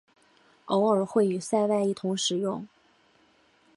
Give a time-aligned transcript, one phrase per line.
[0.65, 2.67] 偶尔会与塞外一同使用。